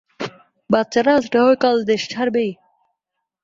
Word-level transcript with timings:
বাচ্চারা 0.69 1.11
আজ 1.17 1.25
না 1.33 1.39
হয় 1.45 1.57
কাল 1.63 1.77
দেশ 1.89 2.01
ছাড়বেই! 2.11 2.51